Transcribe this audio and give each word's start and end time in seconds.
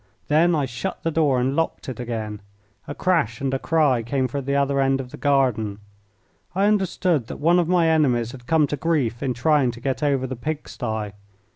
Then 0.29 0.55
I 0.55 0.65
shut 0.65 1.03
the 1.03 1.11
door 1.11 1.39
and 1.39 1.55
locked 1.55 1.87
it 1.87 1.99
again. 1.99 2.41
A 2.87 2.95
crash 2.95 3.39
and 3.39 3.53
a 3.53 3.59
cry 3.59 4.01
came 4.01 4.27
from 4.27 4.45
the 4.45 4.55
other 4.55 4.81
end 4.81 4.99
of 4.99 5.11
the 5.11 5.15
garden. 5.17 5.77
I 6.55 6.65
understood 6.65 7.27
that 7.27 7.37
one 7.37 7.59
of 7.59 7.67
my 7.67 7.87
enemies 7.87 8.31
had 8.31 8.47
come 8.47 8.65
to 8.65 8.77
grief 8.77 9.21
in 9.21 9.35
trying 9.35 9.69
to 9.69 9.79
get 9.79 10.01
over 10.01 10.25
the 10.25 10.35
pig 10.35 10.67
sty. 10.67 11.13